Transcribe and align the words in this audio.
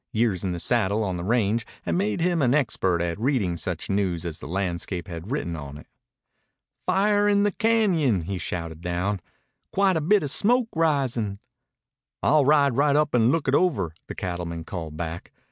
Years 0.13 0.43
in 0.43 0.51
the 0.51 0.59
saddle 0.59 1.03
on 1.03 1.17
the 1.17 1.23
range 1.23 1.63
had 1.83 1.93
made 1.93 2.21
him 2.21 2.41
an 2.41 2.55
expert 2.55 3.03
at 3.03 3.19
reading 3.19 3.55
such 3.55 3.87
news 3.87 4.25
as 4.25 4.39
the 4.39 4.47
landscape 4.47 5.07
had 5.07 5.29
written 5.29 5.55
on 5.55 5.77
it. 5.77 5.85
"Fire 6.87 7.29
in 7.29 7.43
Bear 7.43 7.51
Cañon!" 7.51 8.23
he 8.23 8.39
shouted 8.39 8.81
down. 8.81 9.19
"Quite 9.71 9.97
a 9.97 10.01
bit 10.01 10.23
of 10.23 10.31
smoke 10.31 10.69
risin'." 10.75 11.37
"I'll 12.23 12.45
ride 12.45 12.75
right 12.75 12.95
up 12.95 13.13
and 13.13 13.31
look 13.31 13.47
it 13.47 13.53
over," 13.53 13.93
the 14.07 14.15
cattleman 14.15 14.63
called 14.63 14.97
back. 14.97 15.31